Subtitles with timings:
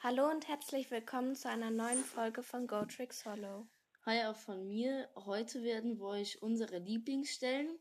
[0.00, 3.66] Hallo und herzlich willkommen zu einer neuen Folge von GoTricks Hollow.
[4.06, 5.08] Hi auch von mir.
[5.16, 7.80] Heute werden wir euch unsere Lieblingsstellen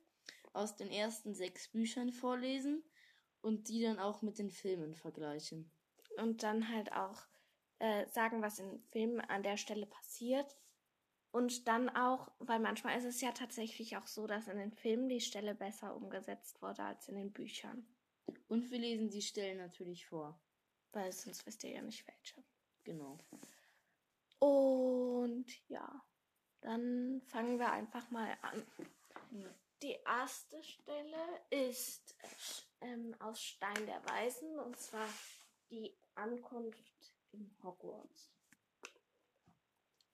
[0.52, 2.84] aus den ersten sechs Büchern vorlesen
[3.42, 5.72] und die dann auch mit den Filmen vergleichen.
[6.18, 7.22] Und dann halt auch
[7.78, 10.58] äh, sagen, was in Filmen an der Stelle passiert.
[11.30, 15.08] Und dann auch, weil manchmal ist es ja tatsächlich auch so, dass in den Filmen
[15.08, 17.86] die Stelle besser umgesetzt wurde als in den Büchern.
[18.48, 20.42] Und wir lesen die Stellen natürlich vor.
[20.92, 22.44] Weil sonst wisst ihr ja nicht welche.
[22.84, 23.18] Genau.
[24.40, 26.04] Und ja,
[26.62, 28.66] dann fangen wir einfach mal an.
[29.82, 32.16] Die erste Stelle ist
[32.82, 35.08] ähm, aus Stein der Weisen und zwar
[35.70, 38.32] die Ankunft in Hogwarts.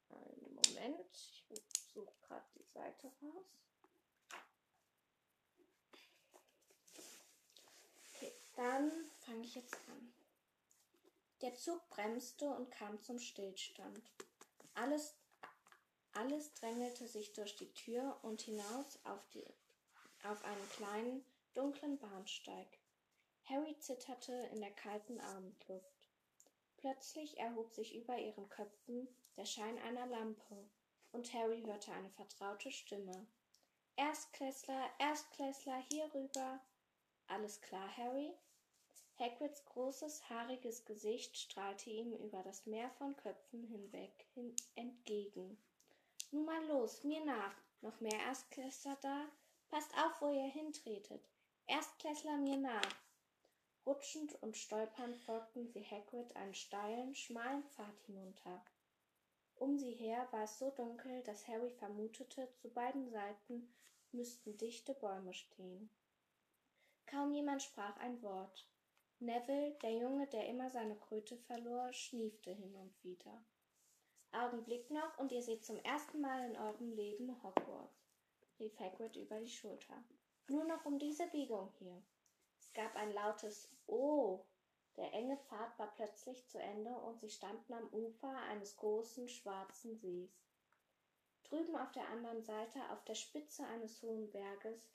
[0.10, 1.64] Einen Moment, ich
[1.94, 3.46] suche gerade die Seite raus.
[8.16, 10.13] Okay, dann fange ich jetzt an.
[11.44, 14.02] Der Zug bremste und kam zum Stillstand.
[14.76, 15.14] Alles,
[16.14, 19.46] alles drängelte sich durch die Tür und hinaus auf, die,
[20.24, 22.80] auf einen kleinen, dunklen Bahnsteig.
[23.44, 26.10] Harry zitterte in der kalten Abendluft.
[26.78, 30.70] Plötzlich erhob sich über ihren Köpfen der Schein einer Lampe,
[31.12, 33.28] und Harry hörte eine vertraute Stimme.
[33.98, 36.62] Erstklässler, Erstklässler, hierüber.
[37.28, 38.34] Alles klar, Harry?
[39.20, 45.58] Hagrids großes, haariges Gesicht strahlte ihm über das Meer von Köpfen hinweg hin entgegen.
[46.32, 47.56] Nun mal los, mir nach.
[47.82, 49.28] Noch mehr Erstklässler da?
[49.70, 51.22] Passt auf, wo ihr hintretet.
[51.68, 52.96] Erstklässler mir nach.
[53.86, 58.64] Rutschend und stolpernd folgten sie Hagrid einen steilen, schmalen Pfad hinunter.
[59.56, 63.74] Um sie her war es so dunkel, dass Harry vermutete, zu beiden Seiten
[64.12, 65.90] müssten dichte Bäume stehen.
[67.06, 68.68] Kaum jemand sprach ein Wort.
[69.24, 73.42] Neville, der Junge, der immer seine Kröte verlor, schniefte hin und wieder.
[74.34, 78.06] Augenblick noch, und ihr seht zum ersten Mal in eurem Leben Hogwarts,
[78.60, 80.04] rief Hagrid über die Schulter.
[80.50, 82.04] Nur noch um diese Biegung hier.
[82.60, 84.44] Es gab ein lautes Oh.
[84.98, 89.96] Der enge Pfad war plötzlich zu Ende und sie standen am Ufer eines großen schwarzen
[89.96, 90.44] Sees.
[91.46, 94.92] Drüben auf der anderen Seite, auf der Spitze eines hohen Berges,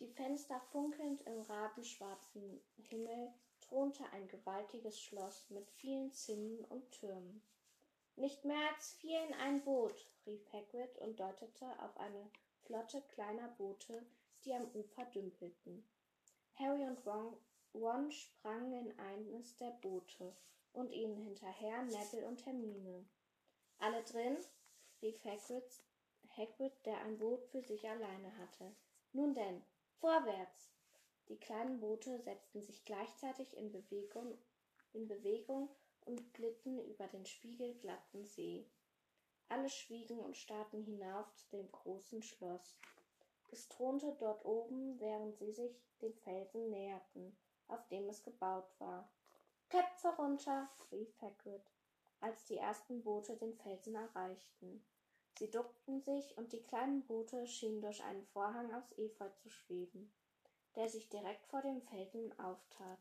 [0.00, 7.42] die Fenster funkelnd im rabenschwarzen Himmel, thronte ein gewaltiges Schloss mit vielen Zinnen und Türmen.
[8.16, 12.30] Nicht mehr als vier in ein Boot, rief Hagrid und deutete auf eine
[12.64, 14.04] Flotte kleiner Boote,
[14.44, 15.86] die am Ufer dümpelten.
[16.54, 17.36] Harry und Ron,
[17.74, 20.34] Ron sprangen in eines der Boote
[20.72, 23.04] und ihnen hinterher Neville und Hermine.
[23.78, 24.38] Alle drin?
[25.02, 25.84] rief Hagrid,
[26.36, 28.74] Hagrid, der ein Boot für sich alleine hatte.
[29.12, 29.62] Nun denn,
[30.00, 30.70] Vorwärts!
[31.28, 34.38] Die kleinen Boote setzten sich gleichzeitig in Bewegung,
[34.94, 35.68] in Bewegung
[36.06, 38.64] und glitten über den spiegelglatten See.
[39.50, 42.78] Alle schwiegen und starrten hinauf zu dem großen Schloss.
[43.50, 47.36] Es thronte dort oben, während sie sich den Felsen näherten,
[47.68, 49.06] auf dem es gebaut war.
[49.68, 50.70] Köpfe runter!
[50.90, 51.70] rief Hagrid,
[52.20, 54.82] als die ersten Boote den Felsen erreichten.
[55.38, 60.12] Sie duckten sich, und die kleinen Boote schienen durch einen Vorhang aus Efeu zu schweben,
[60.76, 62.98] der sich direkt vor dem Felsen auftat.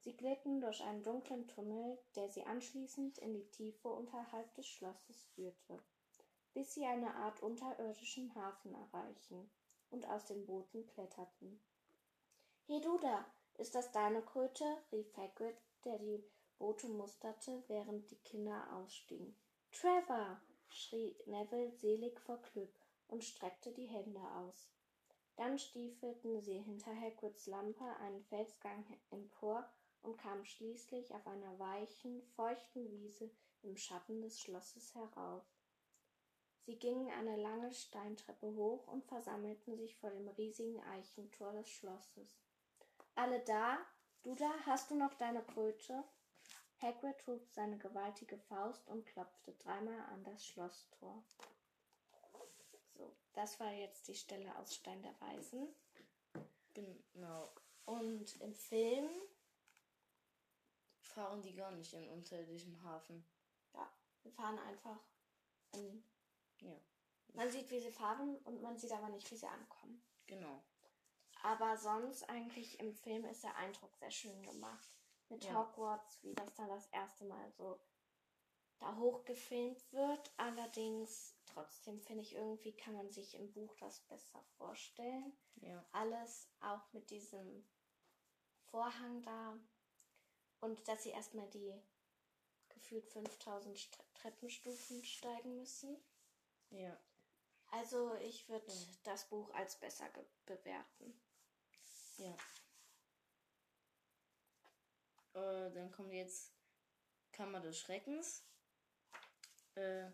[0.00, 5.24] Sie glitten durch einen dunklen Tunnel, der sie anschließend in die Tiefe unterhalb des Schlosses
[5.34, 5.82] führte,
[6.54, 9.50] bis sie eine Art unterirdischen Hafen erreichen
[9.90, 11.60] und aus den Booten kletterten.
[12.66, 13.24] He du da,
[13.58, 14.64] ist das deine Kröte?
[14.90, 16.24] rief Hagrid, der die
[16.58, 19.36] Boote musterte, während die Kinder ausstiegen.
[19.70, 20.40] Trevor!
[20.72, 22.74] Schrie Neville selig vor Glück
[23.08, 24.68] und streckte die Hände aus.
[25.36, 29.68] Dann stiefelten sie hinter Hagrids Lampe einen Felsgang empor
[30.02, 33.30] und kamen schließlich auf einer weichen, feuchten Wiese
[33.62, 35.44] im Schatten des Schlosses herauf.
[36.64, 42.40] Sie gingen eine lange Steintreppe hoch und versammelten sich vor dem riesigen Eichentor des Schlosses.
[43.14, 43.78] Alle da?
[44.22, 44.50] Du da?
[44.66, 46.04] Hast du noch deine Kröte?
[46.82, 51.22] Hagrid hob seine gewaltige Faust und klopfte dreimal an das Schlosstor.
[52.94, 55.68] So, das war jetzt die Stelle aus Stein der Weisen.
[56.74, 57.52] Genau.
[57.84, 59.08] Und im Film,
[61.00, 63.24] Fahren die gar nicht in unterirdischen Hafen.
[63.74, 63.88] ja,
[64.22, 64.98] wir fahren einfach
[65.74, 66.02] in.
[66.60, 66.74] Ja,
[67.34, 70.02] Man sieht, wie sie fahren und man sieht aber nicht, wie sie ankommen.
[70.26, 70.62] genau.
[71.44, 75.01] Aber sonst eigentlich im Film ist der Eindruck sehr schön gemacht.
[75.32, 75.54] Mit Ja.
[75.54, 77.80] Hogwarts, wie das dann das erste Mal so
[78.78, 80.30] da hochgefilmt wird.
[80.36, 85.32] Allerdings, trotzdem finde ich, irgendwie kann man sich im Buch das besser vorstellen.
[85.56, 85.82] Ja.
[85.92, 87.66] Alles auch mit diesem
[88.66, 89.58] Vorhang da.
[90.60, 91.80] Und dass sie erstmal die
[92.68, 95.96] gefühlt 5000 Stre Treppenstufen steigen müssen.
[96.70, 96.94] Ja.
[97.68, 98.70] Also ich würde
[99.04, 100.10] das Buch als besser
[100.44, 101.18] bewerten.
[102.18, 102.36] Ja.
[105.34, 106.52] Äh, dann kommt jetzt
[107.32, 108.44] Kammer des Schreckens.
[109.74, 110.10] Äh,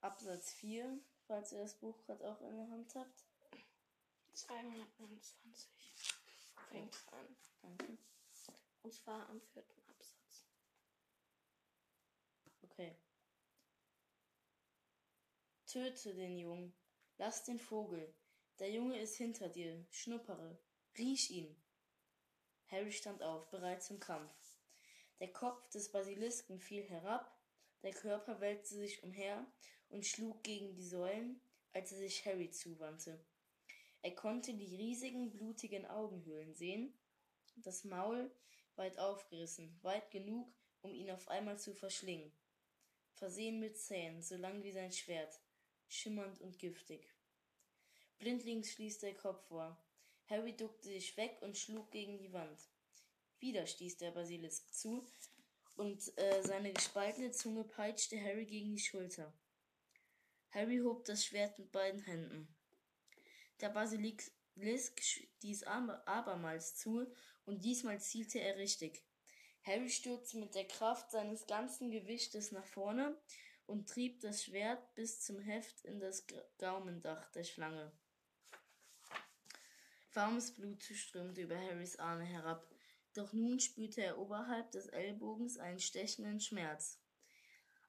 [0.00, 3.24] Absatz 4, falls ihr das Buch gerade auch in der Hand habt.
[4.32, 5.68] 229
[6.70, 7.36] fängt an.
[7.62, 7.98] Danke.
[8.82, 10.44] Und zwar am vierten Absatz.
[12.62, 12.96] Okay.
[15.66, 16.72] Töte den Jungen.
[17.18, 18.14] Lass den Vogel.
[18.60, 19.84] Der Junge ist hinter dir.
[19.90, 20.58] Schnuppere.
[20.96, 21.60] Riech ihn.
[22.70, 24.32] Harry stand auf, bereit zum Kampf.
[25.20, 27.36] Der Kopf des Basilisken fiel herab,
[27.82, 29.46] der Körper wälzte sich umher
[29.88, 31.40] und schlug gegen die Säulen,
[31.72, 33.24] als er sich Harry zuwandte.
[34.02, 36.96] Er konnte die riesigen, blutigen Augenhöhlen sehen,
[37.56, 38.30] das Maul
[38.76, 42.32] weit aufgerissen, weit genug, um ihn auf einmal zu verschlingen.
[43.12, 45.40] Versehen mit Zähnen, so lang wie sein Schwert,
[45.88, 47.12] schimmernd und giftig.
[48.18, 49.76] Blindlings stieß der Kopf vor.
[50.28, 52.60] Harry duckte sich weg und schlug gegen die Wand.
[53.40, 55.06] Wieder stieß der Basilisk zu,
[55.78, 59.32] und äh, seine gespaltene Zunge peitschte Harry gegen die Schulter.
[60.50, 62.48] Harry hob das Schwert mit beiden Händen.
[63.60, 67.06] Der Basilisk stieß abermals zu,
[67.46, 69.04] und diesmal zielte er richtig.
[69.62, 73.16] Harry stürzte mit der Kraft seines ganzen Gewichtes nach vorne
[73.66, 76.26] und trieb das Schwert bis zum Heft in das
[76.58, 77.92] Gaumendach der Schlange.
[80.18, 82.68] Warmes Blut strömte über Harrys Arme herab,
[83.14, 86.98] doch nun spürte er oberhalb des Ellbogens einen stechenden Schmerz.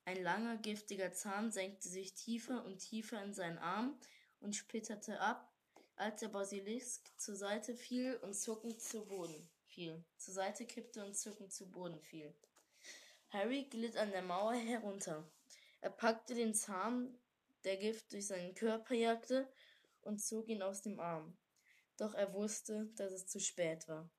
[0.06, 4.00] Ein langer, giftiger Zahn senkte sich tiefer und tiefer in seinen Arm
[4.42, 5.52] und splitterte ab,
[5.96, 11.18] als der Basilisk zur Seite fiel und zuckend zu Boden fiel, zur Seite kippte und
[11.18, 12.32] zuckend zu Boden fiel.
[13.30, 15.28] Harry glitt an der Mauer herunter.
[15.82, 17.18] Er packte den Zahn,
[17.64, 19.52] der Gift durch seinen Körper jagte,
[20.02, 21.36] und zog ihn aus dem Arm.
[22.00, 24.10] Doch er wusste, dass es zu spät war.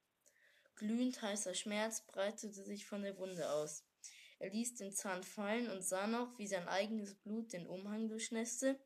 [0.76, 3.84] Glühend heißer Schmerz breitete sich von der Wunde aus.
[4.38, 8.78] Er ließ den Zahn fallen und sah noch, wie sein eigenes Blut den Umhang durchnässte.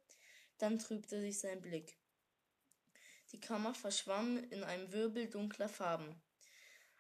[0.59, 1.99] Dann trübte sich sein Blick.
[3.33, 6.23] Die Kammer verschwamm in einem Wirbel dunkler Farben.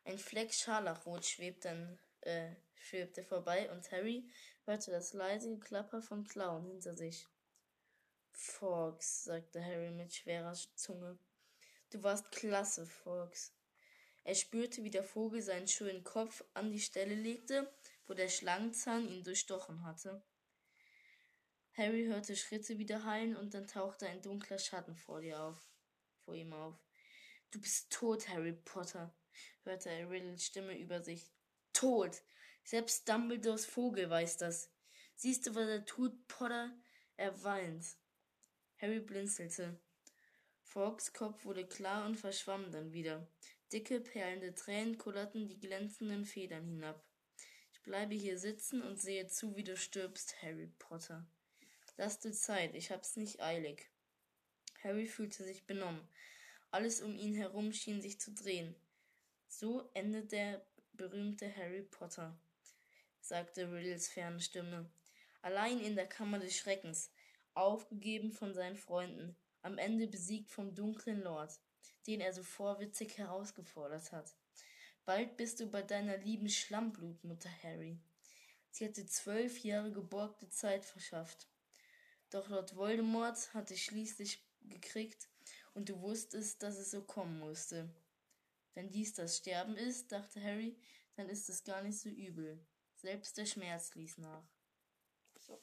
[0.05, 4.29] Ein Fleck Scharlachrot schwebte, äh, schwebte vorbei und Harry
[4.65, 7.29] hörte das leise Geklapper von Klauen hinter sich.
[8.33, 11.19] Fox, sagte Harry mit schwerer Zunge.
[11.95, 13.53] Du warst klasse, Fox.
[14.25, 17.73] Er spürte, wie der Vogel seinen schönen Kopf an die Stelle legte,
[18.09, 20.21] wo der Schlangenzahn ihn durchstochen hatte.
[21.75, 25.57] Harry hörte Schritte wieder hallen und dann tauchte ein dunkler Schatten vor dir auf,
[26.25, 26.75] vor ihm auf.
[27.53, 29.15] Du bist tot, Harry Potter,
[29.63, 31.31] hörte er Riddles Stimme über sich.
[31.73, 32.23] Tot!
[32.65, 34.69] Selbst Dumbledores Vogel weiß das.
[35.15, 36.77] Siehst du, was er tut, Potter?
[37.17, 37.87] Er weint.
[38.79, 39.79] Harry blinzelte.
[40.75, 43.29] Fawkes Kopf wurde klar und verschwamm dann wieder.
[43.73, 47.01] Dicke, perlende Tränen kullerten die glänzenden Federn hinab.
[47.73, 51.25] Ich bleibe hier sitzen und sehe zu, wie du stirbst, Harry Potter.
[51.97, 53.89] Lass dir Zeit, ich hab's nicht eilig.
[54.83, 56.09] Harry fühlte sich benommen.
[56.73, 58.75] Alles um ihn herum schien sich zu drehen.
[59.47, 62.37] So endet der berühmte Harry Potter,
[63.21, 64.91] sagte Riddles ferne Stimme.
[65.41, 67.13] Allein in der Kammer des Schreckens,
[67.55, 71.59] aufgegeben von seinen Freunden, am Ende besiegt vom dunklen Lord,
[72.07, 74.37] den er so vorwitzig herausgefordert hat.
[75.07, 77.99] Bald bist du bei deiner lieben Schlammblutmutter, Harry.
[78.71, 81.49] Sie hat dir zwölf Jahre geborgte Zeit verschafft.
[82.31, 85.29] Doch Lord Voldemort hat dich schließlich gekriegt
[85.73, 87.89] und du wusstest, dass es so kommen musste.
[88.75, 90.77] Wenn dies das Sterben ist, dachte Harry,
[91.17, 92.59] dann ist es gar nicht so übel.
[92.97, 94.45] Selbst der Schmerz ließ nach.
[95.39, 95.61] So.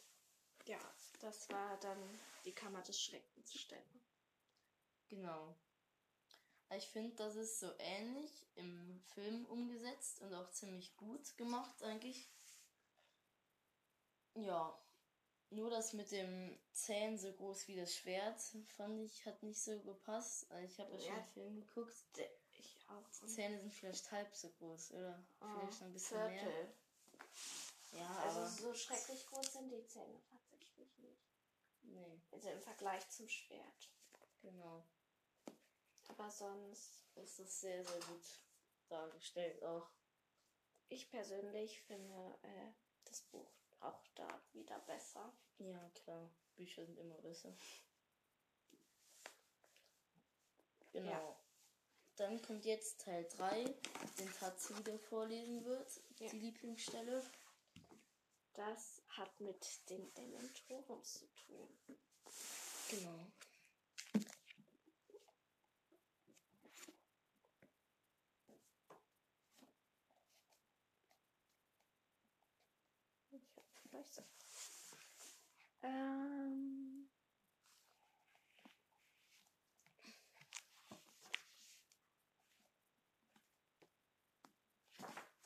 [0.65, 0.79] Ja,
[1.22, 4.01] das war dann die Kammer des Schreckens stellen.
[5.10, 5.56] Genau.
[6.75, 12.30] Ich finde, das ist so ähnlich im Film umgesetzt und auch ziemlich gut gemacht eigentlich.
[14.36, 14.78] Ja.
[15.50, 18.40] Nur das mit dem Zähnen so groß wie das Schwert,
[18.78, 20.50] fand ich, hat nicht so gepasst.
[20.50, 21.94] Also ich habe ja schon den Film geguckt.
[22.58, 23.10] Ich auch.
[23.22, 25.22] Die Zähne sind vielleicht halb so groß, oder?
[25.42, 26.46] Oh, vielleicht ein bisschen Viertel.
[26.46, 26.74] mehr.
[28.00, 28.48] Ja, Also aber.
[28.50, 30.22] so schrecklich groß sind die Zähne.
[31.93, 33.89] Nee, Also im Vergleich zum Schwert.
[34.41, 34.83] genau.
[36.07, 38.25] Aber sonst, Ist das sehr, sehr gut
[38.89, 39.89] dargestellt auch.
[40.89, 42.71] ich persönlich finde äh,
[43.05, 45.33] das Buch auch da wieder besser.
[45.57, 46.29] Ja, klar.
[46.55, 47.55] Bücher sind immer besser.
[50.91, 51.10] Genau.
[51.12, 51.36] Ja.
[52.17, 53.63] Dann kommt jetzt Teil 3,
[54.19, 56.01] den Tatze wieder vorlesen wird.
[56.19, 56.29] Ja.
[56.29, 57.24] Die Lieblingsstelle.
[58.53, 61.79] Das hat mit den Dementoren zu tun.
[62.89, 63.31] Genau.
[73.31, 74.22] Ich hab gleich so.
[75.84, 77.10] Ähm.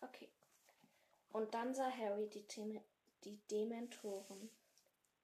[0.01, 0.31] Okay.
[1.29, 2.81] Und dann sah Harry die, Dem
[3.25, 4.49] die Dementoren.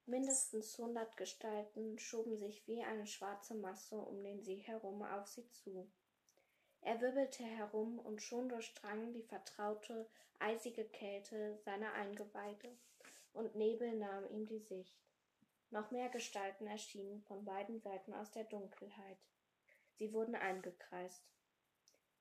[0.06, 5.48] Mindestens hundert Gestalten schoben sich wie eine schwarze Masse um den See herum auf sie
[5.50, 5.88] zu.
[6.80, 10.08] Er wirbelte herum und schon durchdrang die vertraute,
[10.40, 12.76] eisige Kälte seiner Eingeweide,
[13.32, 14.96] und Nebel nahm ihm die Sicht.
[15.70, 19.18] Noch mehr Gestalten erschienen von beiden Seiten aus der Dunkelheit.
[19.94, 21.22] Sie wurden eingekreist.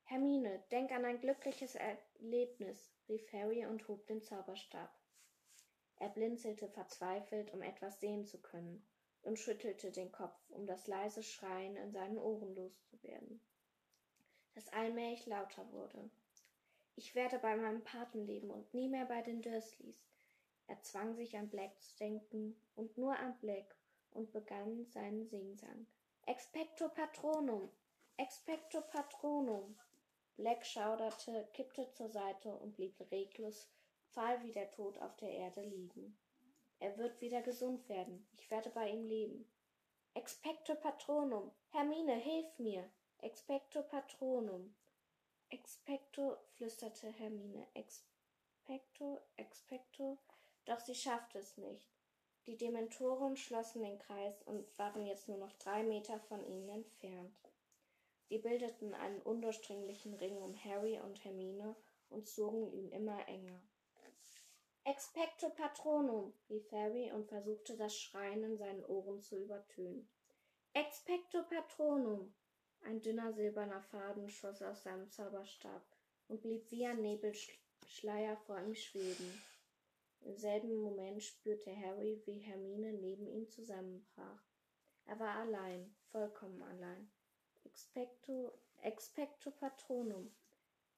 [0.04, 5.00] Hermine, denk an ein glückliches Erlebnis, rief Harry und hob den Zauberstab.
[6.01, 8.84] Er blinzelte verzweifelt, um etwas sehen zu können,
[9.22, 13.39] und schüttelte den Kopf, um das leise Schreien in seinen Ohren loszuwerden,
[14.55, 16.10] das allmählich lauter wurde.
[16.96, 20.03] Ich werde bei meinem Paten leben und nie mehr bei den Dursleys.
[20.65, 23.75] Er zwang sich an Black zu denken und nur an Black
[24.10, 25.86] und begann seinen Singsang.
[26.25, 27.70] Expecto Patronum!
[28.17, 29.77] Expecto Patronum!
[30.36, 33.70] Black schauderte, kippte zur Seite und blieb reglos
[34.13, 36.18] fahl wie der Tod auf der Erde liegen.
[36.80, 38.27] Er wird wieder gesund werden.
[38.38, 39.46] Ich werde bei ihm leben.
[40.13, 41.51] Expecto Patronum.
[41.70, 42.89] Hermine, hilf mir.
[43.20, 44.74] Expecto Patronum.
[45.50, 47.68] Expecto, flüsterte Hermine.
[47.74, 50.18] Expecto, expecto.
[50.65, 51.89] Doch sie schaffte es nicht.
[52.48, 57.51] Die Dementoren schlossen den Kreis und waren jetzt nur noch drei Meter von ihnen entfernt.
[58.30, 61.75] Sie bildeten einen undurchdringlichen Ring um Harry und Hermine
[62.10, 63.62] und zogen ihn immer enger.
[64.84, 70.10] Expecto Patronum, rief Harry und versuchte das Schreien in seinen Ohren zu übertönen.
[70.74, 72.34] Expecto Patronum!
[72.82, 75.84] Ein dünner silberner Faden schoss aus seinem Zauberstab
[76.28, 79.44] und blieb wie ein Nebelschleier vor ihm schweben.
[80.22, 84.44] Im selben Moment spürte Harry, wie Hermine neben ihm zusammenbrach.
[85.06, 87.12] Er war allein, vollkommen allein.
[87.66, 90.32] Expecto, expecto Patronum.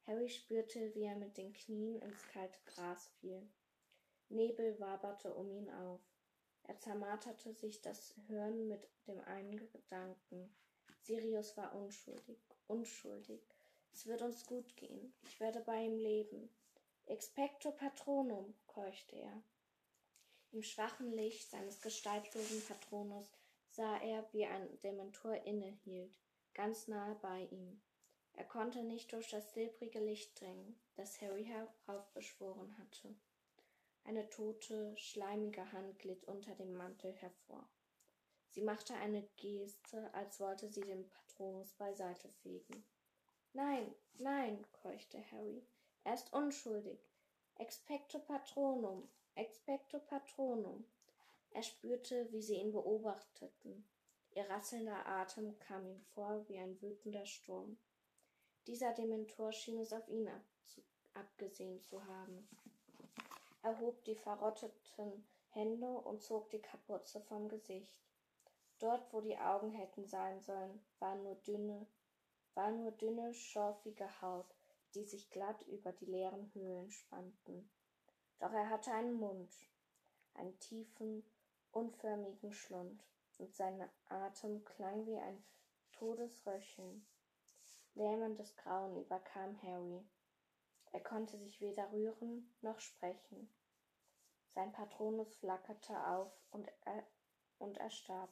[0.08, 3.46] Harry spürte, wie er mit den Knien ins kalte Gras fiel.
[4.34, 6.02] Nebel waberte um ihn auf.
[6.63, 10.56] Er zermarterte sich das Hirn mit dem einen Gedanken.
[11.02, 13.42] Sirius war unschuldig, unschuldig.
[13.92, 15.13] Es wird uns gut gehen.
[15.24, 16.50] Ich werde bei ihm leben.
[17.06, 19.44] Expecto Patronum, keuchte er.
[20.52, 23.28] Im schwachen Licht seines gestaltlosen Patronus
[23.70, 26.16] sah er, wie ein Dementor innehielt,
[26.54, 27.82] ganz nahe bei ihm.
[28.34, 33.16] Er konnte nicht durch das silbrige Licht dringen, das Harry heraufbeschworen hatte.
[34.05, 37.69] Eine tote, schleimige Hand glitt unter dem Mantel hervor.
[38.50, 42.86] Sie machte eine Geste, als wollte sie den Patronus beiseite fegen.
[43.53, 45.65] Nein, nein, keuchte Harry.
[46.03, 47.00] Er ist unschuldig.
[47.55, 50.86] Expecto Patronum, expecto Patronum.
[51.51, 53.88] Er spürte, wie sie ihn beobachteten.
[54.31, 57.77] Ihr rasselnder Atem kam ihm vor wie ein wütender Sturm.
[58.65, 60.29] Dieser Dementor schien es auf ihn
[61.13, 62.48] abgesehen zu haben.
[63.63, 67.96] Er hob die verrotteten Hände und zog die Kapuze vom Gesicht.
[68.79, 71.88] Dort, wo die Augen hätten sein sollen, war nur dünne,
[72.55, 74.53] war nur dünne, schorfige Haut,
[74.93, 77.70] die sich glatt über die leeren Höhlen spannten.
[78.39, 79.55] Doch er hatte einen Mund,
[80.34, 81.24] einen tiefen,
[81.72, 83.01] unförmigen Schlund,
[83.38, 85.43] und sein Atem klang wie ein
[85.93, 87.08] Todesröcheln.
[87.96, 90.03] Lähmendes Grauen überkam Harry.
[90.93, 93.50] Er konnte sich weder rühren noch sprechen.
[94.53, 97.03] Sein Patronus flackerte auf und er,
[97.57, 98.29] und er starb.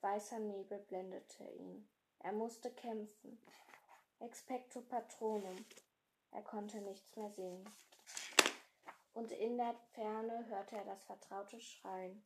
[0.00, 1.88] Weißer Nebel blendete ihn.
[2.18, 3.40] Er musste kämpfen.
[4.18, 5.64] Expecto Patronum.
[6.32, 7.64] Er konnte nichts mehr sehen.
[9.14, 12.24] Und in der Ferne hörte er das vertraute Schreien.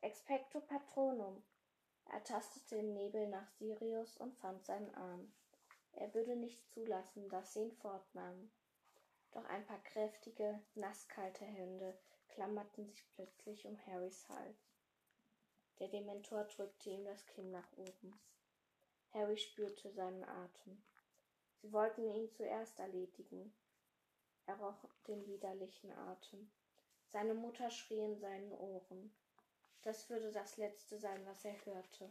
[0.00, 1.44] Expecto Patronum.
[2.10, 5.32] Er tastete im Nebel nach Sirius und fand seinen Arm.
[5.92, 8.50] Er würde nicht zulassen, dass sie ihn fortnahmen.
[9.34, 11.98] Doch ein paar kräftige, nasskalte Hände
[12.28, 14.72] klammerten sich plötzlich um Harrys Hals.
[15.80, 18.18] Der Dementor drückte ihm das Kinn nach oben.
[19.12, 20.80] Harry spürte seinen Atem.
[21.60, 23.52] Sie wollten ihn zuerst erledigen.
[24.46, 26.48] Er roch den widerlichen Atem.
[27.08, 29.12] Seine Mutter schrie in seinen Ohren.
[29.82, 32.08] Das würde das Letzte sein, was er hörte.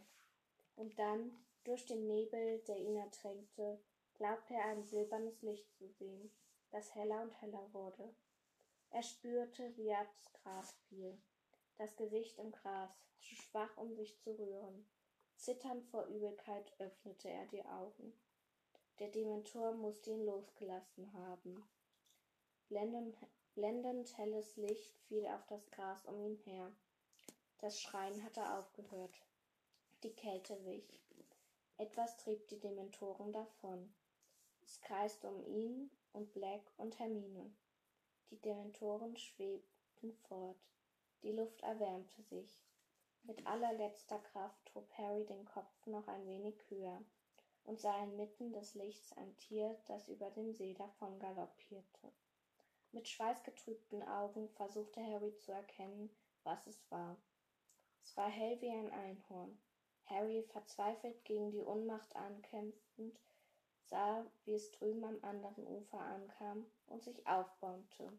[0.76, 1.32] Und dann,
[1.64, 3.80] durch den Nebel, der ihn ertränkte,
[4.14, 6.30] glaubte er ein silbernes Licht zu sehen
[6.74, 8.12] das heller und heller wurde.
[8.90, 11.16] Er spürte, wie er aufs Gras fiel,
[11.78, 12.90] das Gesicht im Gras,
[13.20, 14.84] zu schwach, um sich zu rühren.
[15.36, 18.12] Zitternd vor Übelkeit öffnete er die Augen.
[18.98, 21.64] Der Dementor musste ihn losgelassen haben.
[22.68, 23.16] Blendend,
[23.54, 26.72] blendend helles Licht fiel auf das Gras um ihn her.
[27.58, 29.14] Das Schreien hatte aufgehört.
[30.02, 31.00] Die Kälte wich.
[31.76, 33.94] Etwas trieb die Dementoren davon.
[34.64, 37.54] Es kreiste um ihn und Black und Hermine.
[38.30, 40.58] Die Dementoren schwebten fort.
[41.22, 42.64] Die Luft erwärmte sich.
[43.24, 47.02] Mit allerletzter Kraft hob Harry den Kopf noch ein wenig höher
[47.64, 52.12] und sah inmitten des Lichts ein Tier, das über dem See davon galoppierte.
[52.92, 56.10] Mit schweißgetrübten Augen versuchte Harry zu erkennen,
[56.42, 57.16] was es war.
[58.02, 59.58] Es war hell wie ein Einhorn.
[60.06, 63.18] Harry, verzweifelt gegen die Unmacht ankämpfend,
[63.88, 68.12] sah, wie es drüben am anderen Ufer ankam und sich aufbäumte.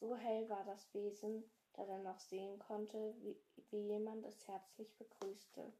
[0.00, 1.44] So hell war das Wesen,
[1.74, 3.36] dass er noch sehen konnte, wie,
[3.70, 5.72] wie jemand es herzlich begrüßte,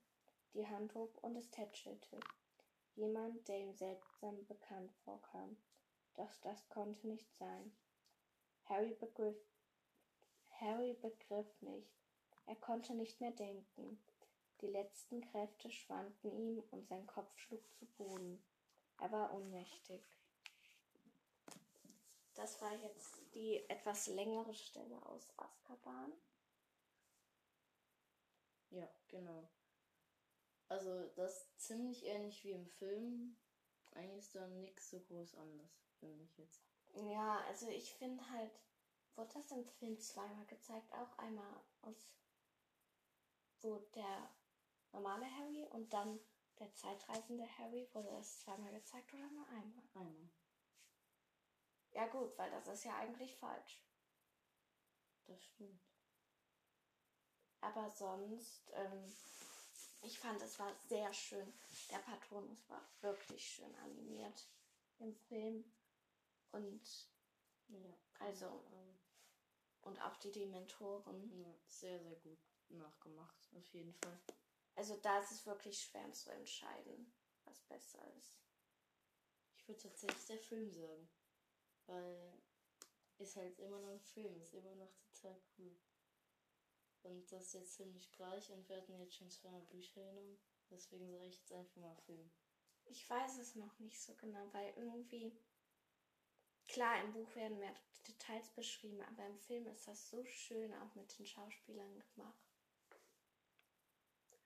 [0.55, 2.21] die Hand hob und es tätschelte.
[2.95, 5.57] Jemand, der ihm seltsam bekannt vorkam.
[6.14, 7.73] Doch das konnte nicht sein.
[8.64, 9.37] Harry begriff,
[10.61, 11.93] Harry begriff nicht.
[12.47, 14.02] Er konnte nicht mehr denken.
[14.61, 18.43] Die letzten Kräfte schwanden ihm und sein Kopf schlug zu Boden.
[18.99, 20.02] Er war ohnmächtig.
[22.35, 26.12] Das war jetzt die etwas längere Stelle aus Azkaban.
[28.71, 29.49] Ja, genau.
[30.69, 33.37] Also das ist ziemlich ähnlich wie im Film.
[33.93, 36.62] Eigentlich ist da nichts so groß anders, finde ich jetzt.
[36.95, 38.52] Ja, also ich finde halt,
[39.17, 41.97] wurde das im Film zweimal gezeigt, auch einmal aus,
[43.61, 44.31] wo der
[44.93, 46.21] normale Harry und dann
[46.59, 49.83] der zeitreisende Harry, wurde das zweimal gezeigt oder nur einmal?
[49.95, 50.31] Einmal.
[51.93, 53.83] Ja gut, weil das ist ja eigentlich falsch.
[55.27, 55.81] Das stimmt.
[57.61, 59.13] Aber sonst, ähm,
[60.02, 61.52] ich fand, es war sehr schön.
[61.91, 64.49] Der Patronus war wirklich schön animiert
[64.99, 65.65] im Film.
[66.52, 67.09] Und
[67.69, 67.95] Ja.
[68.21, 68.65] also,
[69.82, 71.30] und auch die Dementoren.
[71.41, 74.19] ja, sehr, sehr gut nachgemacht, auf jeden Fall.
[74.78, 77.12] Also da ist es wirklich schwer zu entscheiden,
[77.45, 78.38] was besser ist.
[79.56, 81.08] Ich würde tatsächlich der Film sagen.
[81.86, 82.32] Weil
[83.19, 85.76] ist halt immer noch ein Film, ist immer noch total cool.
[87.02, 90.38] Und das ist jetzt ziemlich gleich und wir hatten jetzt schon zweimal Bücher genommen.
[90.71, 92.30] Deswegen sage ich jetzt einfach mal Film.
[92.84, 95.36] Ich weiß es noch nicht so genau, weil irgendwie,
[96.69, 97.75] klar, im Buch werden mehr
[98.06, 102.48] Details beschrieben, aber im Film ist das so schön auch mit den Schauspielern gemacht.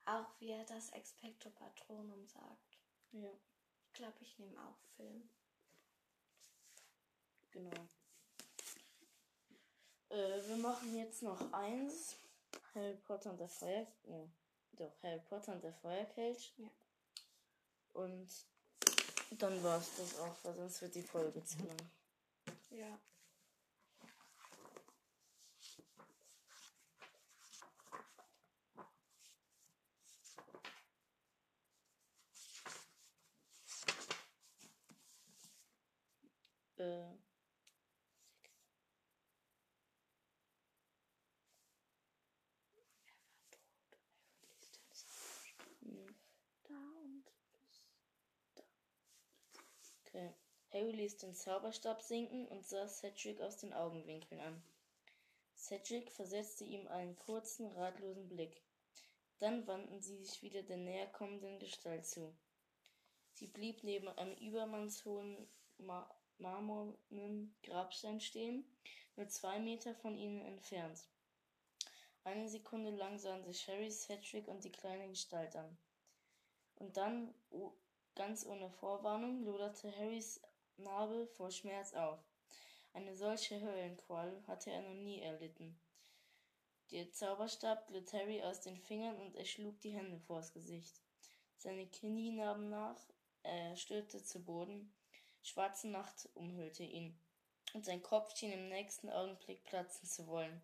[0.04, 2.78] Auch wie er das Expecto Patronum sagt.
[3.12, 3.30] Ja.
[3.86, 5.28] Ich glaube, ich nehme auch Film.
[7.52, 7.86] Genau.
[10.08, 12.16] Äh, wir machen jetzt noch eins.
[12.74, 13.86] Harry Potter und der Feuer...
[14.04, 14.28] Ja,
[14.72, 16.54] doch, Harry Potter und der Feuerkelch.
[16.56, 16.68] Ja.
[17.92, 18.28] Und
[19.38, 21.76] dann war's das auch, weil sonst wird die Folge zu lang.
[22.70, 22.98] Ja.
[36.82, 37.16] Äh,
[46.68, 47.84] Da und bis.
[50.00, 50.34] okay.
[50.72, 54.60] Harry ließ den Zauberstab sinken und sah Cedric aus den Augenwinkeln an.
[55.56, 58.60] Cedric versetzte ihm einen kurzen, ratlosen Blick.
[59.38, 62.34] Dann wandten sie sich wieder der näher kommenden Gestalt zu.
[63.34, 66.12] Sie blieb neben einem übermannshohen Ma
[66.42, 68.64] marmornen Grabstein stehen,
[69.16, 71.08] nur zwei Meter von ihnen entfernt.
[72.24, 75.76] Eine Sekunde lang sahen sich Harry, Cedric und die kleine Gestalt an.
[76.76, 77.34] Und dann,
[78.14, 80.40] ganz ohne Vorwarnung, loderte Harrys
[80.76, 82.20] Nabel vor Schmerz auf.
[82.92, 85.78] Eine solche Höllenqual hatte er noch nie erlitten.
[86.90, 91.00] Der Zauberstab glitt Harry aus den Fingern und er schlug die Hände vors Gesicht.
[91.56, 93.00] Seine Knie nahmen nach,
[93.42, 94.92] er stürzte zu Boden.
[95.44, 97.18] Schwarze Nacht umhüllte ihn,
[97.74, 100.62] und sein Kopf schien im nächsten Augenblick platzen zu wollen.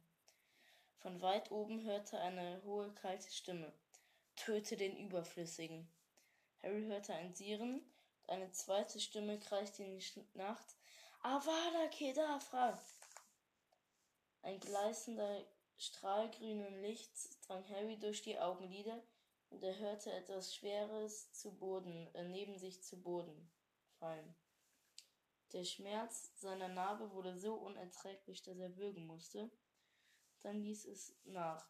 [0.99, 3.73] Von weit oben hörte eine hohe, kalte Stimme.
[4.37, 5.89] Töte den Überflüssigen.
[6.63, 7.81] Harry hörte ein Siren,
[8.27, 10.77] und eine zweite Stimme kreischte in die Nacht.
[11.23, 12.81] Avada Kedavra!
[14.43, 15.45] Ein gleißender
[15.77, 19.03] Strahl grünen Lichts drang Harry durch die Augenlider,
[19.51, 23.51] und er hörte etwas Schweres zu Boden, äh, neben sich zu Boden
[23.99, 24.37] fallen.
[25.53, 29.51] Der Schmerz seiner Narbe wurde so unerträglich, dass er würgen musste.
[30.41, 31.67] Dann ließ es nach.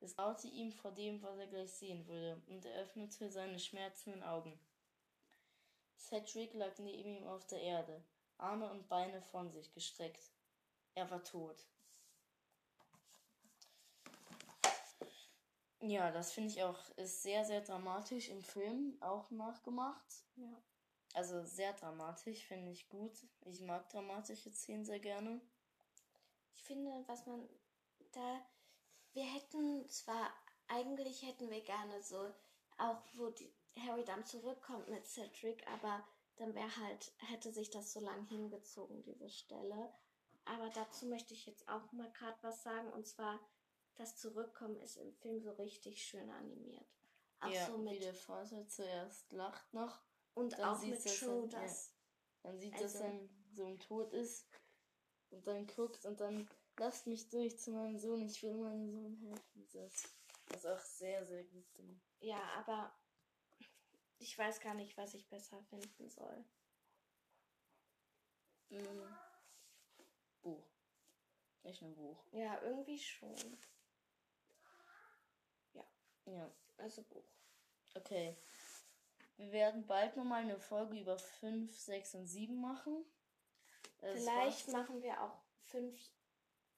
[0.00, 4.22] Es graute ihm vor dem, was er gleich sehen würde, und er öffnete seine schmerzenden
[4.22, 4.58] Augen.
[5.96, 8.04] Cedric lag neben ihm auf der Erde,
[8.36, 10.30] Arme und Beine von sich gestreckt.
[10.94, 11.66] Er war tot.
[15.80, 20.24] Ja, das finde ich auch, ist sehr, sehr dramatisch im Film auch nachgemacht.
[20.36, 20.62] Ja.
[21.14, 23.12] Also sehr dramatisch, finde ich gut.
[23.46, 25.40] Ich mag dramatische Szenen sehr gerne.
[26.52, 27.48] Ich finde, was man
[28.12, 28.44] da,
[29.12, 30.32] wir hätten zwar,
[30.66, 32.32] eigentlich hätten wir gerne so,
[32.78, 33.52] auch wo die,
[33.86, 36.04] Harry dann zurückkommt mit Cedric, aber
[36.36, 39.92] dann wäre halt, hätte sich das so lang hingezogen, diese Stelle.
[40.44, 43.40] Aber dazu möchte ich jetzt auch mal gerade was sagen, und zwar,
[43.96, 46.86] das Zurückkommen ist im Film so richtig schön animiert.
[47.40, 50.00] Auch ja, so mit, wie der Vater zuerst lacht noch.
[50.34, 51.74] Und dann auch mit du das True, dann, ja.
[52.42, 54.46] Dann sieht, dass Also- sein Sohn tot ist.
[55.30, 59.16] Und dann guckt und dann lasst mich durch zu meinem Sohn, ich will meinem Sohn
[59.16, 59.68] helfen.
[59.72, 60.04] Das
[60.58, 62.02] ist auch sehr, sehr gut gemacht.
[62.20, 62.94] ja, aber
[64.18, 66.44] ich weiß gar nicht, was ich besser finden soll.
[68.68, 69.16] Mhm.
[70.42, 70.66] Buch.
[71.62, 72.24] Nicht nur Buch.
[72.32, 73.34] Ja, irgendwie schon.
[76.26, 76.50] Ja.
[76.78, 77.24] Also Buch.
[77.94, 78.36] Okay.
[79.36, 83.04] Wir werden bald nochmal eine Folge über 5, 6 und 7 machen.
[83.98, 84.72] Das Vielleicht war's.
[84.76, 85.36] machen wir auch
[85.70, 85.98] fünf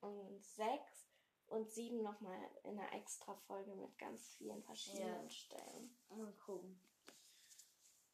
[0.00, 1.08] und sechs
[1.48, 5.30] und sieben nochmal in einer extra Folge mit ganz vielen verschiedenen Ja.
[5.30, 5.96] Stellen.
[6.10, 6.80] Mal gucken.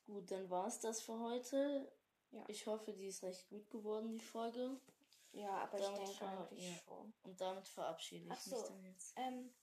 [0.06, 1.92] Gut, dann war's das für heute.
[2.30, 2.44] Ja.
[2.48, 4.80] Ich hoffe, die ist recht gut geworden, die Folge.
[5.32, 6.78] Ja, aber Damit ich denke eigentlich ja.
[6.86, 7.12] schon.
[7.22, 8.56] Und damit verabschiede ich Ach so.
[8.56, 9.12] mich dann jetzt.
[9.16, 9.54] Ähm,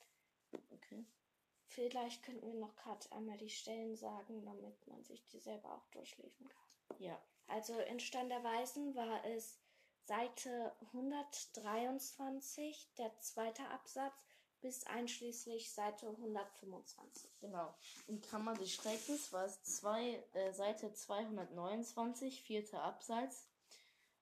[0.72, 1.06] Okay.
[1.70, 5.88] Vielleicht könnten wir noch gerade einmal die Stellen sagen, damit man sich die selber auch
[5.92, 7.00] durchlesen kann.
[7.00, 7.22] Ja.
[7.48, 9.60] Also in Stand der Weisen war es
[10.06, 14.26] Seite 123, der zweite Absatz,
[14.62, 17.40] bis einschließlich Seite 125.
[17.40, 17.74] Genau.
[18.08, 23.48] In Kammer des Schreckens war es zwei, äh, Seite 229, vierter Absatz,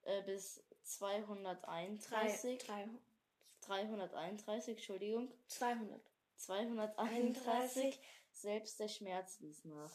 [0.03, 2.87] äh, bis 231, Drei,
[3.61, 6.01] 331, Entschuldigung, 200.
[6.37, 7.99] 231,
[8.31, 9.91] selbst der Schmerz ließ nach.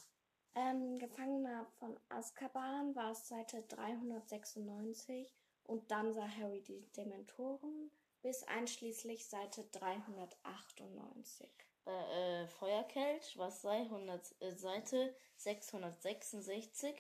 [0.54, 5.32] Ähm, Gefangener von Azkaban war es Seite 396
[5.64, 11.48] und dann sah Harry die Dementoren bis einschließlich Seite 398.
[11.84, 16.94] Bei äh, Feuerkelch war es sei 100, äh, Seite 666.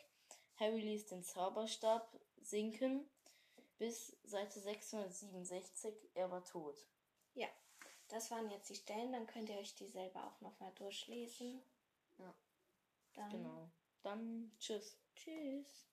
[0.56, 3.08] Harry ließ den Zauberstab sinken
[3.78, 5.94] bis Seite 667.
[6.14, 6.86] Er war tot.
[7.34, 7.48] Ja,
[8.12, 11.62] das waren jetzt die Stellen, dann könnt ihr euch die selber auch nochmal durchlesen.
[12.18, 12.34] Ja.
[13.14, 13.70] Dann Genau.
[14.02, 14.98] Dann tschüss.
[15.14, 15.91] tschüss.